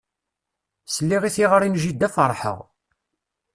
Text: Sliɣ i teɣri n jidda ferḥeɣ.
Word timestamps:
Sliɣ 0.95 1.23
i 1.23 1.31
teɣri 1.35 1.69
n 1.69 1.79
jidda 1.83 2.09
ferḥeɣ. 2.15 2.59